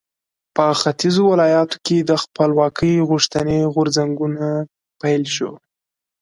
[0.55, 4.47] په ختیځو ولایاتو کې د خپلواکۍ غوښتنې غورځنګونو
[5.01, 5.51] پیل شو.